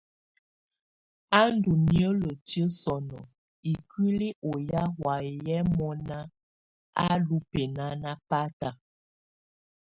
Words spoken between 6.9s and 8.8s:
á lù bɛnana bata.